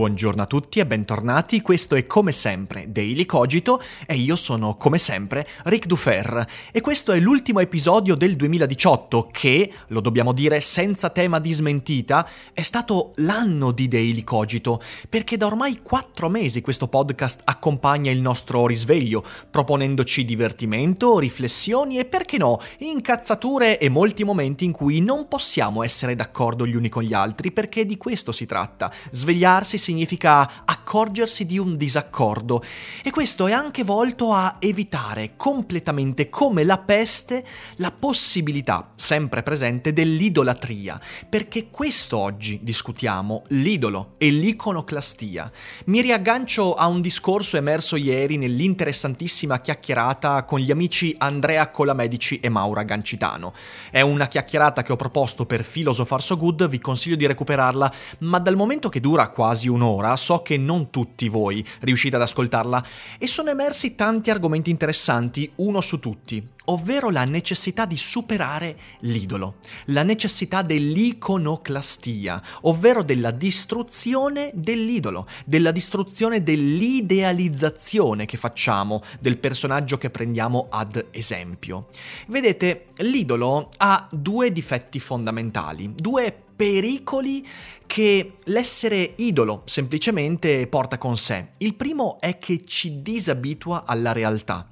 Buongiorno 0.00 0.40
a 0.40 0.46
tutti 0.46 0.78
e 0.78 0.86
bentornati, 0.86 1.60
questo 1.60 1.94
è 1.94 2.06
come 2.06 2.32
sempre 2.32 2.90
Daily 2.90 3.26
Cogito 3.26 3.82
e 4.06 4.14
io 4.14 4.34
sono 4.34 4.78
come 4.78 4.96
sempre 4.96 5.46
Ric 5.64 5.84
Dufer. 5.84 6.46
E 6.72 6.80
questo 6.80 7.12
è 7.12 7.20
l'ultimo 7.20 7.60
episodio 7.60 8.14
del 8.14 8.34
2018 8.34 9.28
che, 9.30 9.70
lo 9.88 10.00
dobbiamo 10.00 10.32
dire 10.32 10.62
senza 10.62 11.10
tema 11.10 11.38
di 11.38 11.52
smentita, 11.52 12.26
è 12.54 12.62
stato 12.62 13.12
l'anno 13.16 13.72
di 13.72 13.88
Daily 13.88 14.24
Cogito 14.24 14.80
perché 15.06 15.36
da 15.36 15.44
ormai 15.44 15.76
quattro 15.82 16.30
mesi 16.30 16.62
questo 16.62 16.88
podcast 16.88 17.42
accompagna 17.44 18.10
il 18.10 18.22
nostro 18.22 18.66
risveglio 18.66 19.22
proponendoci 19.50 20.24
divertimento, 20.24 21.18
riflessioni 21.18 21.98
e 21.98 22.06
perché 22.06 22.38
no, 22.38 22.58
incazzature 22.78 23.78
e 23.78 23.90
molti 23.90 24.24
momenti 24.24 24.64
in 24.64 24.72
cui 24.72 25.02
non 25.02 25.28
possiamo 25.28 25.82
essere 25.82 26.16
d'accordo 26.16 26.66
gli 26.66 26.74
uni 26.74 26.88
con 26.88 27.02
gli 27.02 27.12
altri 27.12 27.52
perché 27.52 27.84
di 27.84 27.98
questo 27.98 28.32
si 28.32 28.46
tratta, 28.46 28.90
svegliarsi 29.10 29.88
significa 29.90 30.64
accorgersi 30.64 31.44
di 31.46 31.58
un 31.58 31.76
disaccordo 31.76 32.62
e 33.02 33.10
questo 33.10 33.48
è 33.48 33.52
anche 33.52 33.82
volto 33.82 34.32
a 34.32 34.56
evitare 34.60 35.32
completamente 35.36 36.28
come 36.28 36.62
la 36.62 36.78
peste 36.78 37.44
la 37.76 37.90
possibilità 37.90 38.92
sempre 38.94 39.42
presente 39.42 39.92
dell'idolatria, 39.92 41.00
perché 41.28 41.70
questo 41.70 42.18
oggi 42.18 42.60
discutiamo, 42.62 43.42
l'idolo 43.48 44.12
e 44.16 44.30
l'iconoclastia. 44.30 45.50
Mi 45.86 46.00
riaggancio 46.02 46.74
a 46.74 46.86
un 46.86 47.00
discorso 47.00 47.56
emerso 47.56 47.96
ieri 47.96 48.36
nell'interessantissima 48.36 49.60
chiacchierata 49.60 50.44
con 50.44 50.60
gli 50.60 50.70
amici 50.70 51.16
Andrea 51.18 51.68
Colamedici 51.70 52.38
e 52.38 52.48
Maura 52.48 52.84
Gancitano. 52.84 53.52
È 53.90 54.02
una 54.02 54.28
chiacchierata 54.28 54.82
che 54.82 54.92
ho 54.92 54.96
proposto 54.96 55.46
per 55.46 55.68
Philosopher 55.68 56.22
So 56.22 56.36
Good, 56.36 56.68
vi 56.68 56.78
consiglio 56.78 57.16
di 57.16 57.26
recuperarla, 57.26 57.92
ma 58.20 58.38
dal 58.38 58.54
momento 58.54 58.88
che 58.88 59.00
dura 59.00 59.28
quasi 59.30 59.68
un'ora, 59.80 60.16
so 60.16 60.42
che 60.42 60.58
non 60.58 60.90
tutti 60.90 61.28
voi 61.28 61.66
riuscite 61.80 62.16
ad 62.16 62.22
ascoltarla 62.22 62.84
e 63.18 63.26
sono 63.26 63.48
emersi 63.50 63.94
tanti 63.94 64.30
argomenti 64.30 64.70
interessanti, 64.70 65.50
uno 65.56 65.80
su 65.80 65.98
tutti, 65.98 66.46
ovvero 66.66 67.08
la 67.10 67.24
necessità 67.24 67.86
di 67.86 67.96
superare 67.96 68.76
l'idolo, 69.00 69.56
la 69.86 70.02
necessità 70.02 70.60
dell'iconoclastia, 70.62 72.42
ovvero 72.62 73.02
della 73.02 73.30
distruzione 73.30 74.50
dell'idolo, 74.54 75.26
della 75.46 75.72
distruzione 75.72 76.42
dell'idealizzazione 76.42 78.26
che 78.26 78.36
facciamo 78.36 79.02
del 79.18 79.38
personaggio 79.38 79.96
che 79.96 80.10
prendiamo 80.10 80.66
ad 80.70 81.06
esempio. 81.10 81.88
Vedete, 82.26 82.88
l'idolo 82.98 83.70
ha 83.78 84.06
due 84.10 84.52
difetti 84.52 85.00
fondamentali, 85.00 85.92
due 85.94 86.44
pericoli 86.60 87.46
che 87.86 88.34
l'essere 88.44 89.14
idolo 89.16 89.62
semplicemente 89.64 90.66
porta 90.66 90.98
con 90.98 91.16
sé. 91.16 91.52
Il 91.56 91.74
primo 91.74 92.20
è 92.20 92.38
che 92.38 92.66
ci 92.66 93.00
disabitua 93.00 93.86
alla 93.86 94.12
realtà. 94.12 94.70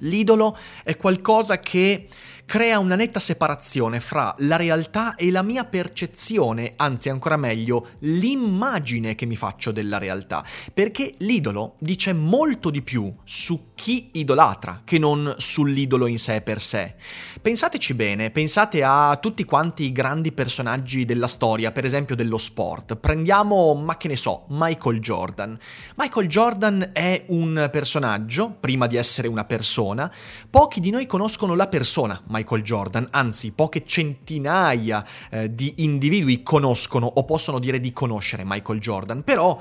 L'idolo 0.00 0.54
è 0.84 0.98
qualcosa 0.98 1.60
che 1.60 2.08
crea 2.44 2.78
una 2.78 2.94
netta 2.94 3.20
separazione 3.20 4.00
fra 4.00 4.34
la 4.40 4.56
realtà 4.56 5.14
e 5.14 5.30
la 5.30 5.42
mia 5.42 5.64
percezione, 5.64 6.74
anzi 6.76 7.08
ancora 7.08 7.38
meglio, 7.38 7.92
l'immagine 8.00 9.14
che 9.14 9.24
mi 9.24 9.34
faccio 9.34 9.72
della 9.72 9.96
realtà, 9.96 10.44
perché 10.74 11.14
l'idolo 11.20 11.76
dice 11.78 12.12
molto 12.12 12.68
di 12.68 12.82
più 12.82 13.10
su 13.24 13.67
chi 13.78 14.08
idolatra 14.14 14.82
che 14.82 14.98
non 14.98 15.36
sull'idolo 15.38 16.08
in 16.08 16.18
sé 16.18 16.40
per 16.40 16.60
sé. 16.60 16.96
Pensateci 17.40 17.94
bene, 17.94 18.32
pensate 18.32 18.82
a 18.82 19.16
tutti 19.20 19.44
quanti 19.44 19.84
i 19.84 19.92
grandi 19.92 20.32
personaggi 20.32 21.04
della 21.04 21.28
storia, 21.28 21.70
per 21.70 21.84
esempio 21.84 22.16
dello 22.16 22.38
sport. 22.38 22.96
Prendiamo, 22.96 23.76
ma 23.76 23.96
che 23.96 24.08
ne 24.08 24.16
so, 24.16 24.46
Michael 24.48 24.98
Jordan. 24.98 25.56
Michael 25.94 26.26
Jordan 26.26 26.90
è 26.92 27.26
un 27.28 27.68
personaggio, 27.70 28.50
prima 28.58 28.88
di 28.88 28.96
essere 28.96 29.28
una 29.28 29.44
persona, 29.44 30.12
pochi 30.50 30.80
di 30.80 30.90
noi 30.90 31.06
conoscono 31.06 31.54
la 31.54 31.68
persona 31.68 32.20
Michael 32.26 32.62
Jordan, 32.62 33.06
anzi 33.12 33.52
poche 33.52 33.84
centinaia 33.86 35.06
eh, 35.30 35.54
di 35.54 35.74
individui 35.76 36.42
conoscono 36.42 37.06
o 37.06 37.24
possono 37.24 37.60
dire 37.60 37.78
di 37.78 37.92
conoscere 37.92 38.42
Michael 38.44 38.80
Jordan, 38.80 39.22
però 39.22 39.60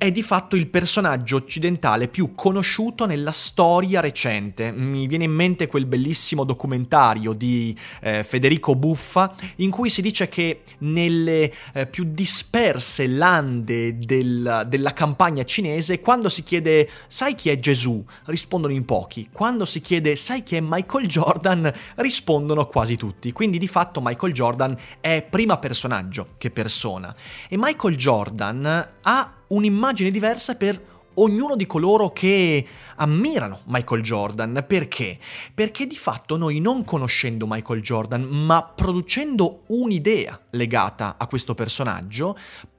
è 0.00 0.10
di 0.10 0.22
fatto 0.22 0.56
il 0.56 0.68
personaggio 0.68 1.36
occidentale 1.36 2.08
più 2.08 2.34
conosciuto 2.34 3.04
nella 3.04 3.32
storia 3.32 4.00
recente. 4.00 4.72
Mi 4.72 5.06
viene 5.06 5.24
in 5.24 5.30
mente 5.30 5.66
quel 5.66 5.84
bellissimo 5.84 6.44
documentario 6.44 7.34
di 7.34 7.76
eh, 8.00 8.24
Federico 8.24 8.74
Buffa 8.74 9.34
in 9.56 9.70
cui 9.70 9.90
si 9.90 10.00
dice 10.00 10.30
che 10.30 10.62
nelle 10.78 11.52
eh, 11.74 11.86
più 11.86 12.04
disperse 12.08 13.08
lande 13.08 13.98
del, 13.98 14.64
della 14.66 14.94
campagna 14.94 15.44
cinese, 15.44 16.00
quando 16.00 16.30
si 16.30 16.44
chiede 16.44 16.88
sai 17.06 17.34
chi 17.34 17.50
è 17.50 17.58
Gesù, 17.58 18.02
rispondono 18.24 18.72
in 18.72 18.86
pochi. 18.86 19.28
Quando 19.30 19.66
si 19.66 19.82
chiede 19.82 20.16
sai 20.16 20.42
chi 20.42 20.56
è 20.56 20.60
Michael 20.62 21.08
Jordan, 21.08 21.70
rispondono 21.96 22.66
quasi 22.66 22.96
tutti. 22.96 23.32
Quindi 23.32 23.58
di 23.58 23.68
fatto 23.68 24.00
Michael 24.02 24.32
Jordan 24.32 24.74
è 24.98 25.22
prima 25.28 25.58
personaggio 25.58 26.28
che 26.38 26.50
persona. 26.50 27.14
E 27.50 27.58
Michael 27.58 27.96
Jordan 27.96 28.88
ha 29.02 29.34
un'immagine 29.50 30.10
diversa 30.10 30.56
per 30.56 30.88
ognuno 31.14 31.56
di 31.56 31.66
coloro 31.66 32.10
che 32.10 32.64
ammirano 32.96 33.60
Michael 33.64 34.02
Jordan. 34.02 34.64
Perché? 34.66 35.18
Perché 35.54 35.86
di 35.86 35.96
fatto 35.96 36.36
noi 36.36 36.60
non 36.60 36.84
conoscendo 36.84 37.46
Michael 37.48 37.82
Jordan, 37.82 38.22
ma 38.22 38.62
producendo 38.62 39.62
un'idea 39.68 40.40
legata 40.50 41.16
a 41.18 41.26
questo 41.26 41.54
personaggio, 41.54 42.36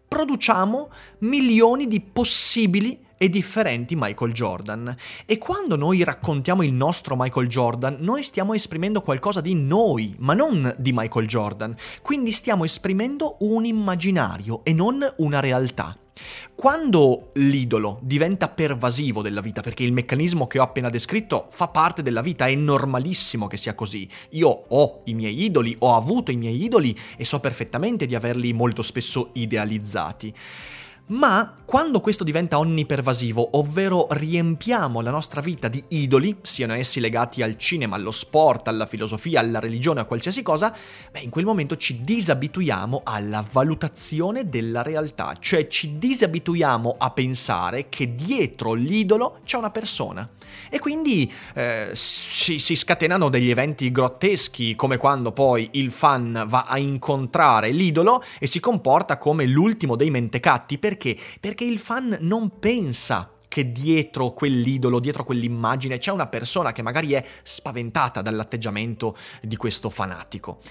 produciamo 0.08 0.90
milioni 1.20 1.88
di 1.88 2.02
possibili 2.02 3.00
e 3.18 3.30
differenti 3.30 3.96
Michael 3.96 4.34
Jordan. 4.34 4.96
E 5.28 5.38
quando 5.38 5.76
noi 5.76 6.04
raccontiamo 6.04 6.64
il 6.64 6.74
nostro 6.74 7.16
Michael 7.16 7.48
Jordan, 7.48 7.98
noi 8.00 8.24
stiamo 8.24 8.56
esprimendo 8.56 9.02
qualcosa 9.02 9.42
di 9.42 9.54
noi, 9.54 10.16
ma 10.18 10.34
non 10.34 10.74
di 10.80 10.92
Michael 10.92 11.28
Jordan. 11.28 11.76
Quindi 12.02 12.32
stiamo 12.32 12.64
esprimendo 12.64 13.38
un 13.42 13.64
immaginario 13.66 14.62
e 14.64 14.74
non 14.74 15.08
una 15.18 15.40
realtà. 15.40 15.96
Quando 16.56 17.32
l'idolo 17.36 18.00
diventa 18.02 18.48
pervasivo 18.50 19.22
della 19.22 19.42
vita, 19.42 19.62
perché 19.62 19.84
il 19.84 19.94
meccanismo 19.94 20.48
che 20.48 20.60
ho 20.60 20.64
appena 20.64 20.90
descritto 20.90 21.48
fa 21.50 21.68
parte 21.70 22.02
della 22.02 22.22
vita, 22.22 22.46
è 22.46 22.56
normalissimo 22.56 23.48
che 23.48 23.58
sia 23.58 23.74
così. 23.74 24.08
Io 24.32 24.48
ho 24.68 25.02
i 25.06 25.14
miei 25.14 25.44
idoli, 25.44 25.76
ho 25.80 25.96
avuto 25.96 26.32
i 26.32 26.36
miei 26.36 26.64
idoli 26.64 26.98
e 27.18 27.26
so 27.26 27.40
perfettamente 27.40 28.06
di 28.06 28.16
averli 28.16 28.54
molto 28.54 28.82
spesso 28.82 29.30
idealizzati. 29.34 30.34
Ma 31.12 31.56
quando 31.66 32.02
questo 32.02 32.24
diventa 32.24 32.58
onnipervasivo, 32.58 33.58
ovvero 33.58 34.08
riempiamo 34.10 35.00
la 35.02 35.10
nostra 35.10 35.40
vita 35.40 35.68
di 35.68 35.82
idoli, 35.90 36.38
siano 36.42 36.74
essi 36.74 37.00
legati 37.00 37.42
al 37.42 37.58
cinema, 37.58 37.96
allo 37.96 38.12
sport, 38.12 38.68
alla 38.68 38.86
filosofia, 38.86 39.40
alla 39.40 39.60
religione, 39.60 40.02
a 40.02 40.06
qualsiasi 40.06 40.42
cosa, 40.42 40.76
beh, 41.12 41.20
in 41.20 41.30
quel 41.30 41.46
momento 41.46 41.78
ci 41.78 42.02
disabituiamo 42.02 43.02
alla 43.04 43.46
valutazione 43.50 44.50
della 44.50 44.82
realtà, 44.82 45.36
cioè 45.40 45.68
ci 45.68 45.98
disabituiamo 45.98 46.96
a 46.98 47.12
pensare 47.12 47.88
che 47.88 48.16
dietro 48.16 48.74
l'idolo 48.74 49.40
c'è 49.46 49.58
una 49.58 49.72
persona. 49.72 50.30
E 50.70 50.80
quindi 50.80 51.32
eh, 51.54 51.90
si, 51.94 52.60
si 52.60 52.76
scatenano 52.76 53.30
degli 53.30 53.50
eventi 53.50 53.92
grotteschi, 53.92 54.76
come 54.76 54.98
quando 54.98 55.32
poi 55.32 55.70
il 55.74 55.92
fan 55.92 56.46
va 56.48 56.66
a 56.68 56.78
incontrare 56.78 57.72
l'idolo 57.72 58.22
e 58.40 58.48
si 58.48 58.60
comporta 58.60 59.18
come 59.18 59.46
l'ultimo 59.46 59.96
dei 59.96 60.10
mentecatti, 60.10 60.78
perché 60.78 61.01
perché? 61.02 61.18
Perché 61.40 61.64
il 61.64 61.80
fan 61.80 62.18
non 62.22 62.60
pensa 62.60 63.38
che 63.48 63.72
dietro 63.72 64.32
quell'idolo, 64.32 65.00
dietro 65.00 65.26
quell'immagine 65.26 65.98
c'è 65.98 66.12
una 66.12 66.28
persona 66.28 66.72
che 66.72 66.84
magari 66.84 67.14
è 67.14 67.26
spaventata 67.44 68.22
dall'atteggiamento 68.22 69.18
di 69.42 69.58
questo 69.58 69.90
fanatico. 69.90 70.62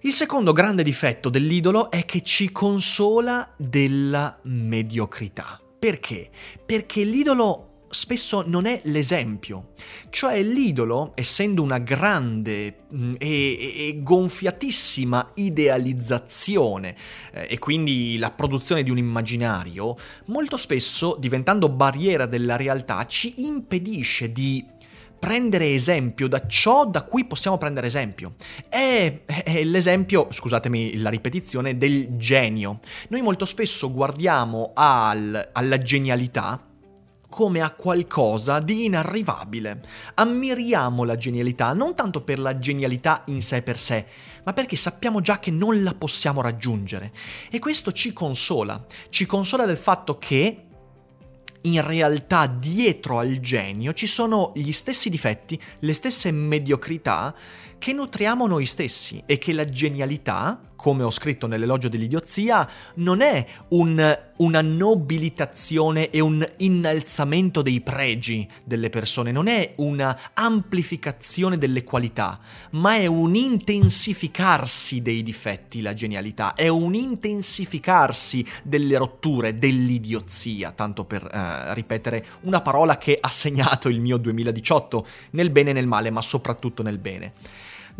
Il 0.00 0.12
secondo 0.12 0.52
grande 0.52 0.82
difetto 0.82 1.28
dell'idolo 1.28 1.90
è 1.90 2.04
che 2.04 2.22
ci 2.22 2.50
consola 2.50 3.54
della 3.56 4.38
mediocrità. 4.42 5.60
Perché? 5.78 6.30
Perché 6.64 7.04
l'idolo 7.04 7.69
spesso 7.90 8.42
non 8.46 8.66
è 8.66 8.80
l'esempio. 8.84 9.72
Cioè 10.08 10.42
l'idolo, 10.42 11.12
essendo 11.16 11.62
una 11.62 11.78
grande 11.78 12.84
mm, 12.94 13.14
e, 13.18 13.88
e 13.88 14.00
gonfiatissima 14.02 15.32
idealizzazione 15.34 16.94
eh, 17.32 17.48
e 17.50 17.58
quindi 17.58 18.16
la 18.18 18.30
produzione 18.30 18.82
di 18.82 18.90
un 18.90 18.98
immaginario, 18.98 19.96
molto 20.26 20.56
spesso, 20.56 21.16
diventando 21.18 21.68
barriera 21.68 22.26
della 22.26 22.56
realtà, 22.56 23.04
ci 23.06 23.34
impedisce 23.38 24.30
di 24.32 24.64
prendere 25.18 25.74
esempio 25.74 26.28
da 26.28 26.46
ciò 26.46 26.86
da 26.86 27.02
cui 27.02 27.26
possiamo 27.26 27.58
prendere 27.58 27.88
esempio. 27.88 28.36
È, 28.68 29.24
è, 29.26 29.64
l'esempio, 29.64 30.28
scusatemi 30.30 30.96
la 30.98 31.10
ripetizione, 31.10 31.76
del 31.76 32.16
genio. 32.16 32.78
Noi 33.08 33.20
molto 33.20 33.44
spesso 33.44 33.92
guardiamo 33.92 34.72
al, 34.74 35.50
alla 35.52 35.78
genialità 35.78 36.64
come 37.30 37.62
a 37.62 37.70
qualcosa 37.70 38.60
di 38.60 38.84
inarrivabile. 38.84 39.80
Ammiriamo 40.14 41.04
la 41.04 41.16
genialità 41.16 41.72
non 41.72 41.94
tanto 41.94 42.20
per 42.20 42.38
la 42.38 42.58
genialità 42.58 43.22
in 43.26 43.40
sé 43.40 43.62
per 43.62 43.78
sé, 43.78 44.04
ma 44.44 44.52
perché 44.52 44.76
sappiamo 44.76 45.22
già 45.22 45.38
che 45.38 45.50
non 45.50 45.82
la 45.82 45.94
possiamo 45.94 46.42
raggiungere. 46.42 47.12
E 47.50 47.58
questo 47.58 47.92
ci 47.92 48.12
consola, 48.12 48.84
ci 49.08 49.24
consola 49.24 49.64
del 49.64 49.78
fatto 49.78 50.18
che 50.18 50.64
in 51.62 51.86
realtà 51.86 52.46
dietro 52.46 53.18
al 53.18 53.38
genio 53.38 53.92
ci 53.92 54.06
sono 54.06 54.52
gli 54.54 54.72
stessi 54.72 55.10
difetti, 55.10 55.60
le 55.80 55.92
stesse 55.94 56.30
mediocrità 56.30 57.34
che 57.80 57.94
nutriamo 57.94 58.46
noi 58.46 58.66
stessi 58.66 59.22
e 59.24 59.38
che 59.38 59.54
la 59.54 59.64
genialità, 59.64 60.60
come 60.76 61.02
ho 61.02 61.10
scritto 61.10 61.46
nell'elogio 61.46 61.88
dell'idiozia, 61.88 62.68
non 62.96 63.22
è 63.22 63.44
un, 63.68 64.18
una 64.36 64.60
nobilitazione 64.60 66.10
e 66.10 66.20
un 66.20 66.46
innalzamento 66.58 67.62
dei 67.62 67.80
pregi 67.80 68.46
delle 68.64 68.90
persone, 68.90 69.32
non 69.32 69.46
è 69.46 69.72
una 69.76 70.14
amplificazione 70.34 71.56
delle 71.56 71.82
qualità, 71.82 72.38
ma 72.72 72.96
è 72.96 73.06
un 73.06 73.34
intensificarsi 73.34 75.00
dei 75.00 75.22
difetti, 75.22 75.80
la 75.80 75.94
genialità, 75.94 76.52
è 76.52 76.68
un 76.68 76.94
intensificarsi 76.94 78.44
delle 78.62 78.98
rotture, 78.98 79.56
dell'idiozia, 79.56 80.72
tanto 80.72 81.06
per 81.06 81.22
uh, 81.24 81.72
ripetere 81.72 82.26
una 82.42 82.60
parola 82.60 82.98
che 82.98 83.16
ha 83.18 83.30
segnato 83.30 83.88
il 83.88 84.00
mio 84.00 84.18
2018, 84.18 85.06
nel 85.30 85.48
bene 85.48 85.70
e 85.70 85.72
nel 85.72 85.86
male, 85.86 86.10
ma 86.10 86.20
soprattutto 86.20 86.82
nel 86.82 86.98
bene. 86.98 87.32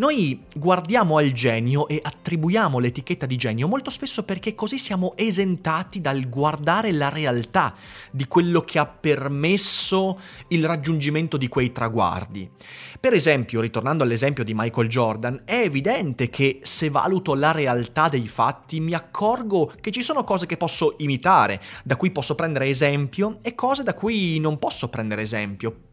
Noi 0.00 0.44
guardiamo 0.54 1.18
al 1.18 1.30
genio 1.32 1.86
e 1.86 2.00
attribuiamo 2.02 2.78
l'etichetta 2.78 3.26
di 3.26 3.36
genio 3.36 3.68
molto 3.68 3.90
spesso 3.90 4.24
perché 4.24 4.54
così 4.54 4.78
siamo 4.78 5.12
esentati 5.14 6.00
dal 6.00 6.26
guardare 6.30 6.90
la 6.90 7.10
realtà 7.10 7.74
di 8.10 8.26
quello 8.26 8.62
che 8.62 8.78
ha 8.78 8.86
permesso 8.86 10.18
il 10.48 10.64
raggiungimento 10.64 11.36
di 11.36 11.48
quei 11.48 11.70
traguardi. 11.70 12.50
Per 12.98 13.12
esempio, 13.12 13.60
ritornando 13.60 14.02
all'esempio 14.02 14.42
di 14.42 14.54
Michael 14.54 14.88
Jordan, 14.88 15.42
è 15.44 15.60
evidente 15.64 16.30
che 16.30 16.60
se 16.62 16.88
valuto 16.88 17.34
la 17.34 17.52
realtà 17.52 18.08
dei 18.08 18.26
fatti 18.26 18.80
mi 18.80 18.94
accorgo 18.94 19.70
che 19.82 19.90
ci 19.90 20.00
sono 20.00 20.24
cose 20.24 20.46
che 20.46 20.56
posso 20.56 20.94
imitare, 21.00 21.60
da 21.84 21.96
cui 21.96 22.10
posso 22.10 22.34
prendere 22.34 22.68
esempio, 22.68 23.36
e 23.42 23.54
cose 23.54 23.82
da 23.82 23.92
cui 23.92 24.38
non 24.38 24.58
posso 24.58 24.88
prendere 24.88 25.20
esempio 25.20 25.88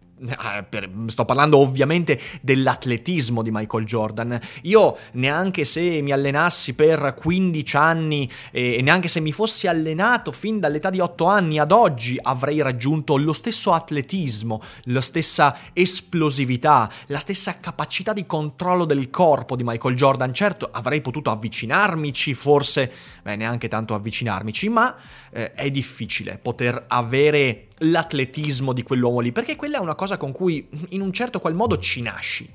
per, 0.69 0.89
sto 1.07 1.25
parlando 1.25 1.59
ovviamente 1.59 2.19
dell'atletismo 2.41 3.41
di 3.41 3.51
Michael 3.51 3.85
Jordan. 3.85 4.39
Io 4.63 4.97
neanche 5.13 5.65
se 5.65 6.01
mi 6.01 6.11
allenassi 6.11 6.73
per 6.73 7.13
15 7.15 7.77
anni 7.77 8.29
e 8.51 8.81
neanche 8.81 9.07
se 9.07 9.19
mi 9.19 9.31
fossi 9.31 9.67
allenato 9.67 10.31
fin 10.31 10.59
dall'età 10.59 10.89
di 10.89 10.99
8 10.99 11.25
anni 11.25 11.59
ad 11.59 11.71
oggi 11.71 12.17
avrei 12.21 12.61
raggiunto 12.61 13.17
lo 13.17 13.33
stesso 13.33 13.73
atletismo, 13.73 14.61
la 14.85 15.01
stessa 15.01 15.55
esplosività, 15.73 16.89
la 17.07 17.19
stessa 17.19 17.53
capacità 17.59 18.13
di 18.13 18.25
controllo 18.25 18.85
del 18.85 19.09
corpo 19.09 19.55
di 19.55 19.63
Michael 19.63 19.95
Jordan. 19.95 20.33
Certo, 20.33 20.67
avrei 20.71 21.01
potuto 21.01 21.29
avvicinarmici, 21.29 22.33
forse, 22.33 22.91
beh, 23.23 23.35
neanche 23.35 23.67
tanto 23.67 23.93
avvicinarmici, 23.93 24.69
ma 24.69 24.95
eh, 25.31 25.53
è 25.53 25.69
difficile 25.69 26.37
poter 26.37 26.85
avere 26.87 27.66
l'atletismo 27.79 28.73
di 28.73 28.83
quell'uomo 28.83 29.19
lì, 29.19 29.31
perché 29.31 29.55
quella 29.55 29.77
è 29.77 29.81
una 29.81 29.95
cosa 29.95 30.17
con 30.17 30.31
cui 30.31 30.67
in 30.89 31.01
un 31.01 31.11
certo 31.11 31.39
qual 31.39 31.53
modo 31.53 31.77
ci 31.77 32.01
nasci. 32.01 32.49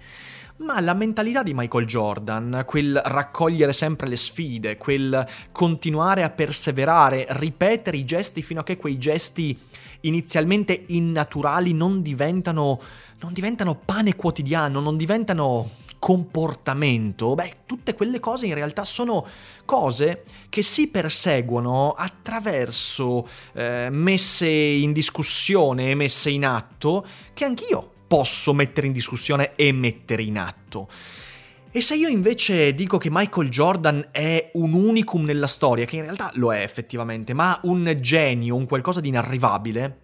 Ma 0.59 0.81
la 0.81 0.95
mentalità 0.95 1.43
di 1.43 1.55
Michael 1.55 1.87
Jordan, 1.87 2.63
quel 2.67 3.01
raccogliere 3.05 3.73
sempre 3.73 4.07
le 4.07 4.17
sfide, 4.17 4.77
quel 4.77 5.27
continuare 5.51 6.23
a 6.23 6.31
perseverare, 6.31 7.27
ripetere 7.31 7.97
i 7.97 8.05
gesti 8.05 8.43
fino 8.43 8.61
a 8.61 8.65
che 8.65 8.77
quei 8.77 8.99
gesti 8.99 9.59
inizialmente 10.03 10.85
innaturali 10.89 11.73
non 11.73 12.03
diventano, 12.03 12.81
non 13.21 13.33
diventano 13.33 13.75
pane 13.75 14.15
quotidiano, 14.15 14.79
non 14.81 14.97
diventano 14.97 15.71
comportamento, 16.03 17.37
beh, 17.37 17.59
tutte 17.65 17.95
quelle 17.95 18.19
cose 18.19 18.47
in 18.47 18.55
realtà 18.55 18.85
sono 18.85 19.25
cose 19.65 20.25
che 20.49 20.61
si 20.61 20.89
perseguono 20.89 21.91
attraverso 21.91 23.25
eh, 23.53 23.87
messe 23.89 24.49
in 24.49 24.93
discussione 24.93 25.91
e 25.91 25.95
messe 25.95 26.31
in 26.31 26.45
atto 26.45 27.07
che 27.33 27.45
anch'io 27.45 27.89
posso 28.09 28.53
mettere 28.53 28.89
in 28.89 28.93
discussione 28.93 29.53
e 29.55 29.71
mettere 29.71 30.25
in 30.25 30.39
atto. 30.39 30.89
E 31.71 31.81
se 31.81 31.95
io 31.95 32.09
invece 32.09 32.75
dico 32.75 32.99
che 32.99 33.09
Michael 33.09 33.49
Jordan 33.49 34.09
è 34.11 34.51
un 34.55 34.73
unicum 34.73 35.25
nella 35.25 35.47
storia, 35.47 35.85
che 35.85 35.95
in 35.95 36.03
realtà 36.03 36.33
lo 36.35 36.53
è 36.53 36.63
effettivamente, 36.63 37.33
ma 37.33 37.61
un 37.63 37.97
genio, 38.01 38.57
un 38.57 38.67
qualcosa 38.67 39.01
di 39.01 39.07
inarrivabile, 39.07 40.02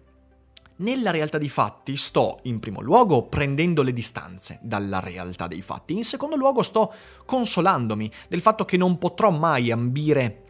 nella 0.79 1.11
realtà 1.11 1.37
dei 1.37 1.49
fatti 1.49 1.95
sto, 1.95 2.39
in 2.43 2.59
primo 2.59 2.81
luogo, 2.81 3.27
prendendo 3.27 3.81
le 3.83 3.93
distanze 3.93 4.59
dalla 4.61 4.99
realtà 4.99 5.47
dei 5.47 5.61
fatti, 5.61 5.95
in 5.95 6.03
secondo 6.03 6.35
luogo 6.35 6.63
sto 6.63 6.93
consolandomi 7.25 8.11
del 8.27 8.41
fatto 8.41 8.65
che 8.65 8.77
non 8.77 8.97
potrò 8.97 9.31
mai 9.31 9.71
ambire 9.71 10.43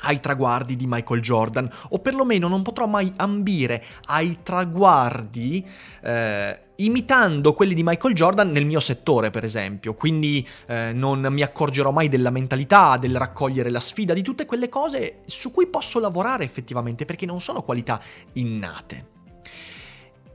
ai 0.00 0.20
traguardi 0.20 0.76
di 0.76 0.86
Michael 0.86 1.20
Jordan, 1.20 1.68
o 1.90 1.98
perlomeno 2.00 2.48
non 2.48 2.62
potrò 2.62 2.86
mai 2.86 3.12
ambire 3.16 3.84
ai 4.06 4.38
traguardi 4.42 5.64
eh, 6.02 6.58
imitando 6.76 7.52
quelli 7.52 7.74
di 7.74 7.82
Michael 7.84 8.14
Jordan 8.14 8.50
nel 8.50 8.66
mio 8.66 8.80
settore, 8.80 9.30
per 9.30 9.44
esempio. 9.44 9.94
Quindi 9.94 10.46
eh, 10.66 10.92
non 10.92 11.24
mi 11.30 11.42
accorgerò 11.42 11.92
mai 11.92 12.08
della 12.08 12.30
mentalità, 12.30 12.96
del 12.96 13.16
raccogliere 13.16 13.70
la 13.70 13.80
sfida, 13.80 14.14
di 14.14 14.22
tutte 14.22 14.46
quelle 14.46 14.68
cose 14.68 15.20
su 15.26 15.52
cui 15.52 15.68
posso 15.68 16.00
lavorare 16.00 16.44
effettivamente, 16.44 17.04
perché 17.04 17.26
non 17.26 17.40
sono 17.40 17.62
qualità 17.62 18.00
innate. 18.32 19.13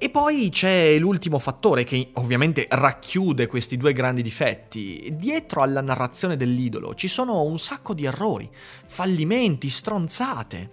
E 0.02 0.10
poi 0.10 0.48
c'è 0.50 0.98
l'ultimo 0.98 1.40
fattore 1.40 1.84
che 1.84 2.12
ovviamente 2.14 2.66
racchiude 2.70 3.48
questi 3.48 3.76
due 3.76 3.92
grandi 3.92 4.22
difetti. 4.22 5.14
Dietro 5.18 5.62
alla 5.62 5.82
narrazione 5.82 6.38
dell'idolo 6.38 6.96
ci 6.96 7.10
sono 7.10 7.42
un 7.44 7.60
sacco 7.60 7.94
di 7.94 8.06
errori, 8.06 8.50
fallimenti, 8.86 9.68
stronzate. 9.68 10.70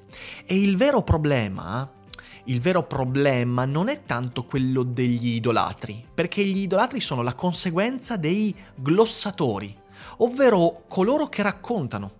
E 0.46 0.56
il 0.62 0.76
vero 0.76 1.02
problema 1.02 1.90
il 2.44 2.60
vero 2.60 2.84
problema 2.84 3.64
non 3.64 3.88
è 3.88 4.04
tanto 4.04 4.44
quello 4.44 4.84
degli 4.84 5.34
idolatri, 5.34 6.04
perché 6.14 6.44
gli 6.44 6.58
idolatri 6.58 7.00
sono 7.00 7.22
la 7.22 7.34
conseguenza 7.34 8.16
dei 8.16 8.54
glossatori, 8.76 9.76
ovvero 10.18 10.84
coloro 10.86 11.28
che 11.28 11.42
raccontano, 11.42 12.15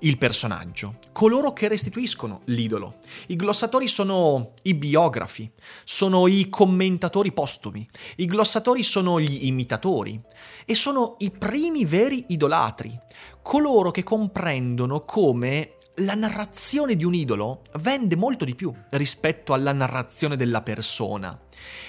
il 0.00 0.18
personaggio, 0.18 0.98
coloro 1.12 1.52
che 1.52 1.68
restituiscono 1.68 2.42
l'idolo. 2.46 2.96
I 3.28 3.36
glossatori 3.36 3.88
sono 3.88 4.52
i 4.62 4.74
biografi, 4.74 5.50
sono 5.84 6.26
i 6.26 6.48
commentatori 6.48 7.32
postumi, 7.32 7.88
i 8.16 8.26
glossatori 8.26 8.82
sono 8.82 9.20
gli 9.20 9.46
imitatori 9.46 10.20
e 10.64 10.74
sono 10.74 11.16
i 11.18 11.30
primi 11.30 11.84
veri 11.84 12.24
idolatri, 12.28 12.98
coloro 13.42 13.90
che 13.90 14.02
comprendono 14.02 15.04
come 15.04 15.75
la 16.00 16.14
narrazione 16.14 16.94
di 16.94 17.04
un 17.04 17.14
idolo 17.14 17.62
vende 17.80 18.16
molto 18.16 18.44
di 18.44 18.54
più 18.54 18.72
rispetto 18.90 19.54
alla 19.54 19.72
narrazione 19.72 20.36
della 20.36 20.60
persona. 20.60 21.38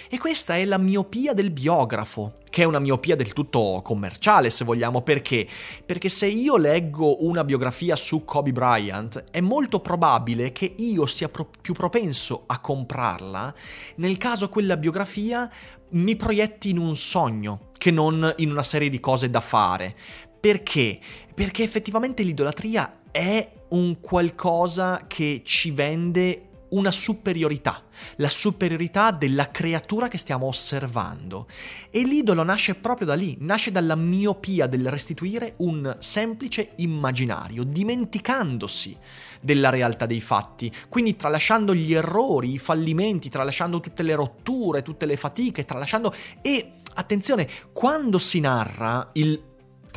E 0.09 0.17
questa 0.17 0.55
è 0.55 0.63
la 0.63 0.77
miopia 0.77 1.33
del 1.33 1.51
biografo, 1.51 2.35
che 2.49 2.61
è 2.61 2.65
una 2.65 2.79
miopia 2.79 3.17
del 3.17 3.33
tutto 3.33 3.81
commerciale 3.83 4.49
se 4.49 4.63
vogliamo, 4.63 5.01
perché? 5.01 5.45
Perché 5.85 6.07
se 6.07 6.27
io 6.27 6.55
leggo 6.55 7.25
una 7.25 7.43
biografia 7.43 7.97
su 7.97 8.23
Kobe 8.23 8.53
Bryant, 8.53 9.25
è 9.29 9.41
molto 9.41 9.81
probabile 9.81 10.53
che 10.53 10.73
io 10.77 11.05
sia 11.05 11.27
pro- 11.27 11.49
più 11.61 11.73
propenso 11.73 12.43
a 12.45 12.59
comprarla 12.59 13.53
nel 13.95 14.17
caso 14.17 14.47
quella 14.47 14.77
biografia 14.77 15.51
mi 15.89 16.15
proietti 16.15 16.69
in 16.69 16.77
un 16.77 16.95
sogno 16.95 17.71
che 17.77 17.91
non 17.91 18.33
in 18.37 18.51
una 18.51 18.63
serie 18.63 18.89
di 18.89 18.99
cose 18.99 19.29
da 19.29 19.41
fare. 19.41 19.95
Perché? 20.39 20.99
Perché 21.33 21.63
effettivamente 21.63 22.23
l'idolatria 22.23 22.91
è 23.11 23.56
un 23.69 23.99
qualcosa 23.99 25.05
che 25.07 25.41
ci 25.43 25.71
vende 25.71 26.47
una 26.69 26.91
superiorità, 26.91 27.83
la 28.17 28.29
superiorità 28.29 29.11
della 29.11 29.49
creatura 29.51 30.07
che 30.07 30.17
stiamo 30.17 30.47
osservando. 30.47 31.47
E 31.89 32.01
l'idolo 32.01 32.43
nasce 32.43 32.75
proprio 32.75 33.07
da 33.07 33.13
lì, 33.13 33.37
nasce 33.39 33.71
dalla 33.71 33.95
miopia 33.95 34.67
del 34.67 34.89
restituire 34.89 35.53
un 35.57 35.95
semplice 35.99 36.71
immaginario, 36.77 37.63
dimenticandosi 37.63 38.97
della 39.39 39.69
realtà 39.69 40.05
dei 40.05 40.21
fatti, 40.21 40.71
quindi 40.89 41.15
tralasciando 41.15 41.73
gli 41.73 41.93
errori, 41.93 42.53
i 42.53 42.57
fallimenti, 42.57 43.29
tralasciando 43.29 43.79
tutte 43.79 44.03
le 44.03 44.15
rotture, 44.15 44.81
tutte 44.81 45.05
le 45.05 45.17
fatiche, 45.17 45.65
tralasciando... 45.65 46.13
E 46.41 46.73
attenzione, 46.95 47.47
quando 47.71 48.17
si 48.17 48.39
narra 48.39 49.07
il 49.13 49.46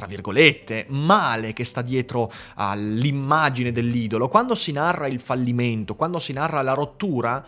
tra 0.00 0.08
virgolette, 0.08 0.86
male 0.88 1.52
che 1.52 1.64
sta 1.64 1.82
dietro 1.82 2.32
all'immagine 2.54 3.70
dell'idolo, 3.70 4.28
quando 4.28 4.54
si 4.54 4.72
narra 4.72 5.06
il 5.06 5.20
fallimento, 5.20 5.94
quando 5.94 6.18
si 6.18 6.32
narra 6.32 6.62
la 6.62 6.72
rottura, 6.72 7.44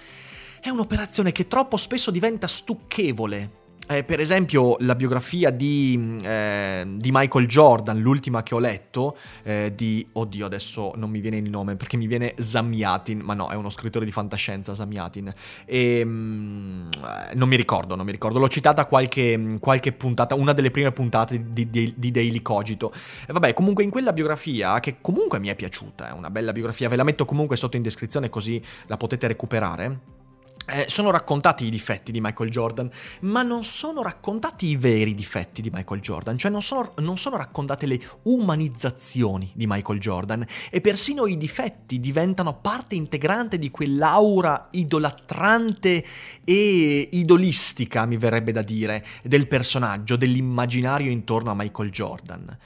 è 0.60 0.68
un'operazione 0.68 1.32
che 1.32 1.48
troppo 1.48 1.78
spesso 1.78 2.10
diventa 2.10 2.46
stucchevole 2.46 3.60
eh, 3.92 4.04
per 4.04 4.20
esempio 4.20 4.76
la 4.80 4.94
biografia 4.94 5.50
di, 5.50 6.18
eh, 6.22 6.84
di, 6.86 7.10
Michael 7.12 7.46
Jordan, 7.46 8.00
l'ultima 8.00 8.42
che 8.42 8.54
ho 8.54 8.58
letto, 8.58 9.16
eh, 9.42 9.72
di... 9.74 10.06
Oddio, 10.12 10.46
adesso 10.46 10.92
non 10.96 11.10
mi 11.10 11.20
viene 11.20 11.36
il 11.36 11.50
nome 11.50 11.76
perché 11.76 11.96
mi 11.96 12.06
viene 12.06 12.34
Zamyatin, 12.38 13.20
ma 13.20 13.34
no, 13.34 13.48
è 13.48 13.54
uno 13.54 13.70
scrittore 13.70 14.04
di 14.04 14.12
fantascienza, 14.12 14.74
Zamyatin. 14.74 15.32
E, 15.64 16.02
mm, 16.04 16.88
non 17.34 17.48
mi 17.48 17.56
ricordo, 17.56 17.94
non 17.94 18.04
mi 18.04 18.12
ricordo. 18.12 18.38
L'ho 18.38 18.48
citata 18.48 18.86
qualche, 18.86 19.58
qualche 19.60 19.92
puntata, 19.92 20.34
una 20.34 20.52
delle 20.52 20.70
prime 20.70 20.92
puntate 20.92 21.52
di, 21.52 21.68
di, 21.68 21.92
di 21.96 22.10
Daily 22.10 22.42
Cogito. 22.42 22.92
E 23.26 23.32
vabbè, 23.32 23.52
comunque 23.52 23.84
in 23.84 23.90
quella 23.90 24.12
biografia, 24.12 24.80
che 24.80 24.96
comunque 25.00 25.38
mi 25.38 25.48
è 25.48 25.54
piaciuta, 25.54 26.08
è 26.08 26.12
una 26.12 26.30
bella 26.30 26.52
biografia, 26.52 26.88
ve 26.88 26.96
la 26.96 27.04
metto 27.04 27.24
comunque 27.24 27.56
sotto 27.56 27.76
in 27.76 27.82
descrizione 27.82 28.28
così 28.28 28.62
la 28.86 28.96
potete 28.96 29.26
recuperare 29.26 30.20
eh, 30.68 30.84
sono 30.88 31.10
raccontati 31.10 31.64
i 31.64 31.70
difetti 31.70 32.12
di 32.12 32.20
Michael 32.20 32.50
Jordan, 32.50 32.88
ma 33.22 33.42
non 33.42 33.64
sono 33.64 34.00
raccontati 34.02 34.68
i 34.68 34.76
veri 34.76 35.12
difetti 35.14 35.60
di 35.60 35.70
Michael 35.72 36.00
Jordan, 36.00 36.38
cioè 36.38 36.52
non 36.52 36.62
sono, 36.62 36.92
non 36.98 37.16
sono, 37.18 37.36
raccontate 37.36 37.86
le 37.86 38.00
umanizzazioni 38.22 39.50
di 39.54 39.66
Michael 39.66 39.98
Jordan 39.98 40.46
e 40.70 40.80
persino 40.80 41.26
i 41.26 41.36
difetti 41.36 41.98
diventano 41.98 42.60
parte 42.60 42.94
integrante 42.94 43.58
di 43.58 43.70
quell'aura 43.70 44.68
idolatrante 44.70 46.04
e 46.44 47.08
idolistica, 47.10 48.06
mi 48.06 48.16
verrebbe 48.16 48.52
da 48.52 48.62
dire, 48.62 49.04
del 49.24 49.48
personaggio, 49.48 50.14
dell'immaginario 50.16 51.10
intorno 51.10 51.50
a 51.50 51.54
Michael 51.54 51.90
Jordan. 51.90 52.56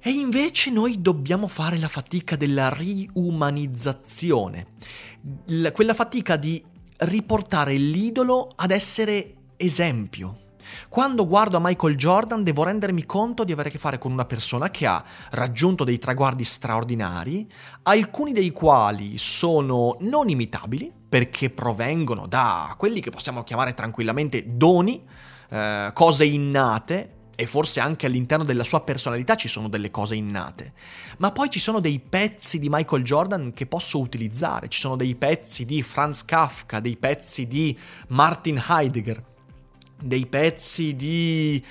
E 0.00 0.10
invece 0.10 0.70
noi 0.70 1.00
dobbiamo 1.00 1.48
fare 1.48 1.78
la 1.78 1.88
fatica 1.88 2.36
della 2.36 2.68
riumanizzazione, 2.68 4.66
quella 5.72 5.94
fatica 5.94 6.36
di 6.36 6.62
riportare 6.98 7.74
l'idolo 7.74 8.50
ad 8.56 8.70
essere 8.70 9.34
esempio. 9.56 10.40
Quando 10.88 11.26
guardo 11.26 11.56
a 11.56 11.60
Michael 11.60 11.96
Jordan 11.96 12.42
devo 12.42 12.64
rendermi 12.64 13.04
conto 13.06 13.44
di 13.44 13.52
avere 13.52 13.68
a 13.68 13.72
che 13.72 13.78
fare 13.78 13.98
con 13.98 14.12
una 14.12 14.24
persona 14.24 14.68
che 14.68 14.86
ha 14.86 15.02
raggiunto 15.30 15.84
dei 15.84 15.98
traguardi 15.98 16.44
straordinari, 16.44 17.50
alcuni 17.82 18.32
dei 18.32 18.50
quali 18.50 19.16
sono 19.18 19.96
non 20.00 20.28
imitabili 20.28 20.92
perché 21.08 21.50
provengono 21.50 22.26
da 22.26 22.74
quelli 22.76 23.00
che 23.00 23.10
possiamo 23.10 23.44
chiamare 23.44 23.74
tranquillamente 23.74 24.44
doni, 24.56 25.04
eh, 25.48 25.90
cose 25.94 26.24
innate, 26.24 27.15
e 27.36 27.46
forse 27.46 27.78
anche 27.78 28.06
all'interno 28.06 28.44
della 28.44 28.64
sua 28.64 28.80
personalità 28.80 29.36
ci 29.36 29.46
sono 29.46 29.68
delle 29.68 29.90
cose 29.90 30.16
innate. 30.16 30.72
Ma 31.18 31.30
poi 31.30 31.48
ci 31.50 31.60
sono 31.60 31.78
dei 31.78 32.00
pezzi 32.00 32.58
di 32.58 32.68
Michael 32.68 33.04
Jordan 33.04 33.52
che 33.52 33.66
posso 33.66 34.00
utilizzare, 34.00 34.68
ci 34.68 34.80
sono 34.80 34.96
dei 34.96 35.14
pezzi 35.14 35.64
di 35.64 35.82
Franz 35.82 36.24
Kafka, 36.24 36.80
dei 36.80 36.96
pezzi 36.96 37.46
di 37.46 37.78
Martin 38.08 38.62
Heidegger, 38.66 39.22
dei 40.02 40.26
pezzi 40.26 40.96
di 40.96 41.62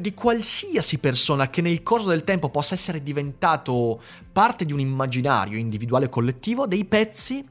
di 0.00 0.12
qualsiasi 0.12 0.98
persona 0.98 1.48
che 1.48 1.60
nel 1.60 1.84
corso 1.84 2.08
del 2.08 2.24
tempo 2.24 2.50
possa 2.50 2.74
essere 2.74 3.00
diventato 3.00 4.02
parte 4.32 4.64
di 4.64 4.72
un 4.72 4.80
immaginario 4.80 5.56
individuale 5.56 6.08
collettivo, 6.08 6.66
dei 6.66 6.84
pezzi 6.84 7.46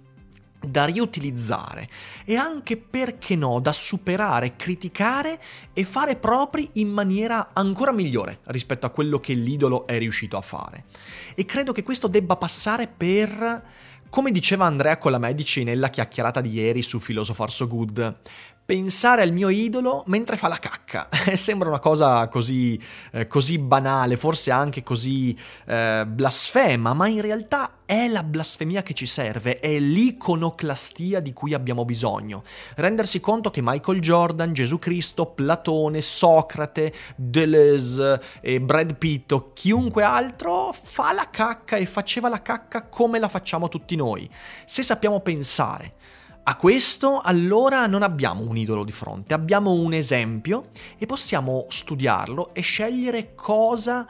da 0.65 0.85
riutilizzare 0.85 1.89
e 2.25 2.35
anche, 2.35 2.77
perché 2.77 3.35
no, 3.35 3.59
da 3.59 3.73
superare, 3.73 4.55
criticare 4.55 5.39
e 5.73 5.83
fare 5.83 6.15
propri 6.15 6.69
in 6.73 6.89
maniera 6.89 7.49
ancora 7.53 7.91
migliore 7.91 8.39
rispetto 8.45 8.85
a 8.85 8.89
quello 8.89 9.19
che 9.19 9.33
l'idolo 9.33 9.85
è 9.87 9.97
riuscito 9.97 10.37
a 10.37 10.41
fare. 10.41 10.85
E 11.35 11.45
credo 11.45 11.71
che 11.71 11.83
questo 11.83 12.07
debba 12.07 12.35
passare 12.35 12.87
per, 12.87 13.63
come 14.09 14.31
diceva 14.31 14.65
Andrea 14.65 14.97
Colamedici 14.97 15.63
nella 15.63 15.89
chiacchierata 15.89 16.41
di 16.41 16.51
ieri 16.51 16.81
su 16.81 16.99
Philosopher 16.99 17.51
So 17.51 17.67
Good, 17.67 18.15
pensare 18.65 19.21
al 19.21 19.33
mio 19.33 19.49
idolo 19.49 20.03
mentre 20.07 20.37
fa 20.37 20.47
la 20.47 20.57
cacca. 20.57 21.09
Sembra 21.35 21.69
una 21.69 21.79
cosa 21.79 22.27
così, 22.27 22.79
eh, 23.11 23.27
così 23.27 23.57
banale, 23.57 24.17
forse 24.17 24.51
anche 24.51 24.83
così 24.83 25.37
eh, 25.65 26.05
blasfema, 26.07 26.93
ma 26.93 27.07
in 27.07 27.21
realtà 27.21 27.71
è 27.93 28.07
la 28.07 28.23
blasfemia 28.23 28.81
che 28.81 28.95
ci 28.95 29.05
serve, 29.05 29.59
è 29.59 29.77
l'iconoclastia 29.77 31.19
di 31.19 31.31
cui 31.31 31.53
abbiamo 31.53 31.85
bisogno. 31.85 32.43
Rendersi 32.75 33.19
conto 33.19 33.51
che 33.51 33.61
Michael 33.61 33.99
Jordan, 33.99 34.51
Gesù 34.51 34.79
Cristo, 34.79 35.27
Platone, 35.27 36.01
Socrate, 36.01 36.91
Deleuze, 37.15 38.19
e 38.41 38.59
Brad 38.59 38.95
Pitt 38.95 39.31
o 39.33 39.51
chiunque 39.53 40.01
altro 40.01 40.73
fa 40.73 41.13
la 41.13 41.29
cacca 41.29 41.75
e 41.75 41.85
faceva 41.85 42.29
la 42.29 42.41
cacca 42.41 42.87
come 42.87 43.19
la 43.19 43.29
facciamo 43.29 43.69
tutti 43.69 43.95
noi. 43.95 44.27
Se 44.65 44.81
sappiamo 44.81 45.19
pensare, 45.19 45.93
a 46.45 46.55
questo 46.55 47.21
allora 47.21 47.85
non 47.85 48.01
abbiamo 48.01 48.41
un 48.41 48.57
idolo 48.57 48.83
di 48.83 48.91
fronte, 48.91 49.35
abbiamo 49.35 49.71
un 49.71 49.93
esempio 49.93 50.69
e 50.97 51.05
possiamo 51.05 51.67
studiarlo 51.69 52.55
e 52.55 52.61
scegliere 52.61 53.35
cosa 53.35 54.07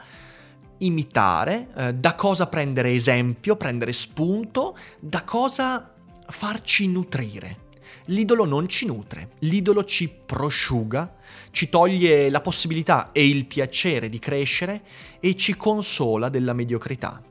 imitare, 0.78 1.68
eh, 1.76 1.94
da 1.94 2.14
cosa 2.14 2.46
prendere 2.46 2.92
esempio, 2.92 3.56
prendere 3.56 3.92
spunto, 3.92 4.76
da 4.98 5.22
cosa 5.22 5.94
farci 6.26 6.88
nutrire. 6.88 7.62
L'idolo 8.06 8.44
non 8.44 8.68
ci 8.68 8.84
nutre, 8.84 9.30
l'idolo 9.40 9.84
ci 9.84 10.08
prosciuga, 10.08 11.16
ci 11.50 11.68
toglie 11.68 12.28
la 12.28 12.40
possibilità 12.40 13.12
e 13.12 13.26
il 13.26 13.46
piacere 13.46 14.08
di 14.08 14.18
crescere 14.18 14.82
e 15.20 15.36
ci 15.36 15.56
consola 15.56 16.28
della 16.28 16.52
mediocrità 16.52 17.22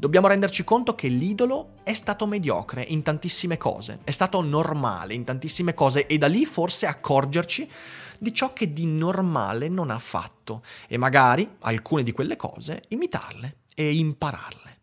dobbiamo 0.00 0.28
renderci 0.28 0.64
conto 0.64 0.94
che 0.94 1.08
l'idolo 1.08 1.74
è 1.82 1.92
stato 1.92 2.26
mediocre 2.26 2.82
in 2.82 3.02
tantissime 3.02 3.58
cose, 3.58 3.98
è 4.02 4.10
stato 4.10 4.40
normale 4.40 5.12
in 5.12 5.24
tantissime 5.24 5.74
cose 5.74 6.06
e 6.06 6.16
da 6.16 6.26
lì 6.26 6.46
forse 6.46 6.86
accorgerci 6.86 7.70
di 8.18 8.32
ciò 8.32 8.54
che 8.54 8.72
di 8.72 8.86
normale 8.86 9.68
non 9.68 9.90
ha 9.90 9.98
fatto 9.98 10.62
e 10.88 10.96
magari 10.96 11.46
alcune 11.60 12.02
di 12.02 12.12
quelle 12.12 12.36
cose 12.36 12.84
imitarle 12.88 13.58
e 13.74 13.94
impararle. 13.94 14.78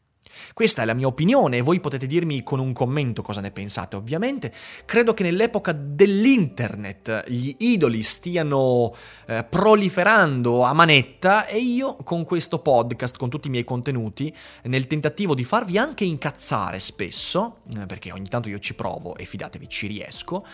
Questa 0.54 0.82
è 0.82 0.86
la 0.86 0.94
mia 0.94 1.08
opinione 1.08 1.58
e 1.58 1.62
voi 1.62 1.80
potete 1.80 2.08
dirmi 2.08 2.44
con 2.44 2.60
un 2.60 2.74
commento 2.74 3.22
cosa 3.22 3.42
ne 3.42 3.52
pensate 3.52 3.96
ovviamente. 3.96 4.54
Credo 4.86 5.14
che 5.14 5.24
nell'epoca 5.24 5.72
dell'internet 5.72 7.26
gli 7.28 7.56
idoli 7.60 8.04
stiano 8.04 8.96
eh, 9.28 9.44
proliferando 9.44 10.64
a 10.64 10.74
manetta 10.74 11.46
e 11.46 11.60
io 11.60 11.96
con 12.04 12.24
questo 12.24 12.60
podcast, 12.60 13.18
con 13.18 13.30
tutti 13.30 13.48
i 13.48 13.52
miei 13.52 13.64
contenuti, 13.64 14.34
nel 14.64 14.88
tentativo 14.88 15.36
di 15.36 15.44
farvi 15.44 15.78
anche 15.78 16.04
incazzare 16.04 16.80
spesso, 16.80 17.58
eh, 17.78 17.86
perché 17.86 18.12
ogni 18.12 18.28
tanto 18.28 18.50
io 18.50 18.60
ci 18.60 18.74
provo 18.74 19.16
e 19.16 19.26
fidatevi 19.26 19.68
ci 19.68 19.88
riesco, 19.88 20.46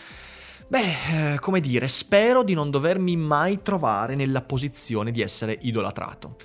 Beh, 0.66 1.34
eh, 1.34 1.38
come 1.40 1.60
dire, 1.60 1.88
spero 1.88 2.42
di 2.42 2.54
non 2.54 2.70
dovermi 2.70 3.16
mai 3.16 3.60
trovare 3.60 4.14
nella 4.14 4.40
posizione 4.40 5.10
di 5.10 5.20
essere 5.20 5.58
idolatrato. 5.60 6.36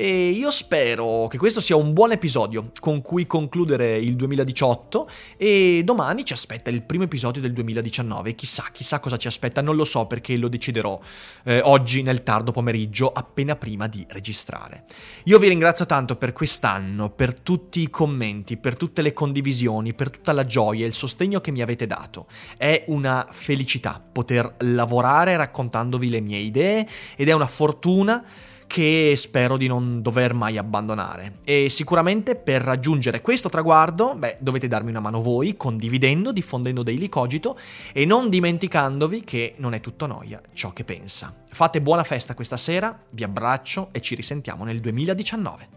E 0.00 0.30
io 0.30 0.50
spero 0.50 1.26
che 1.26 1.36
questo 1.36 1.60
sia 1.60 1.76
un 1.76 1.92
buon 1.92 2.12
episodio 2.12 2.72
con 2.80 3.02
cui 3.02 3.26
concludere 3.26 3.98
il 3.98 4.16
2018 4.16 5.06
e 5.36 5.82
domani 5.84 6.24
ci 6.24 6.32
aspetta 6.32 6.70
il 6.70 6.80
primo 6.80 7.04
episodio 7.04 7.42
del 7.42 7.52
2019. 7.52 8.34
Chissà, 8.34 8.64
chissà 8.72 8.98
cosa 8.98 9.18
ci 9.18 9.26
aspetta, 9.26 9.60
non 9.60 9.76
lo 9.76 9.84
so 9.84 10.06
perché 10.06 10.38
lo 10.38 10.48
deciderò 10.48 10.98
eh, 11.44 11.60
oggi 11.64 12.00
nel 12.00 12.22
tardo 12.22 12.50
pomeriggio 12.50 13.12
appena 13.12 13.56
prima 13.56 13.88
di 13.88 14.02
registrare. 14.08 14.84
Io 15.24 15.38
vi 15.38 15.48
ringrazio 15.48 15.84
tanto 15.84 16.16
per 16.16 16.32
quest'anno, 16.32 17.10
per 17.10 17.38
tutti 17.38 17.82
i 17.82 17.90
commenti, 17.90 18.56
per 18.56 18.78
tutte 18.78 19.02
le 19.02 19.12
condivisioni, 19.12 19.92
per 19.92 20.08
tutta 20.08 20.32
la 20.32 20.46
gioia 20.46 20.84
e 20.84 20.88
il 20.88 20.94
sostegno 20.94 21.42
che 21.42 21.50
mi 21.50 21.60
avete 21.60 21.86
dato. 21.86 22.26
È 22.56 22.84
una 22.86 23.28
felicità 23.30 24.02
poter 24.10 24.54
lavorare 24.60 25.36
raccontandovi 25.36 26.08
le 26.08 26.20
mie 26.20 26.38
idee 26.38 26.88
ed 27.16 27.28
è 27.28 27.32
una 27.32 27.46
fortuna 27.46 28.24
che 28.70 29.14
spero 29.16 29.56
di 29.56 29.66
non 29.66 30.00
dover 30.00 30.32
mai 30.32 30.56
abbandonare. 30.56 31.38
E 31.42 31.68
sicuramente 31.68 32.36
per 32.36 32.62
raggiungere 32.62 33.20
questo 33.20 33.48
traguardo, 33.48 34.14
beh, 34.14 34.36
dovete 34.38 34.68
darmi 34.68 34.90
una 34.90 35.00
mano 35.00 35.20
voi, 35.20 35.56
condividendo, 35.56 36.30
diffondendo 36.30 36.84
Daily 36.84 37.08
Cogito 37.08 37.58
e 37.92 38.04
non 38.04 38.30
dimenticandovi 38.30 39.22
che 39.22 39.54
non 39.56 39.74
è 39.74 39.80
tutto 39.80 40.06
noia 40.06 40.40
ciò 40.52 40.72
che 40.72 40.84
pensa. 40.84 41.34
Fate 41.50 41.82
buona 41.82 42.04
festa 42.04 42.34
questa 42.34 42.56
sera, 42.56 42.96
vi 43.10 43.24
abbraccio 43.24 43.88
e 43.90 44.00
ci 44.00 44.14
risentiamo 44.14 44.62
nel 44.62 44.78
2019. 44.78 45.68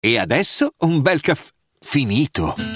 E 0.00 0.18
adesso 0.18 0.72
un 0.78 1.02
bel 1.02 1.20
caffè 1.20 1.50
finito. 1.78 2.75